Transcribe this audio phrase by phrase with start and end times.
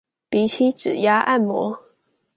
[0.31, 1.79] 比起指壓按摩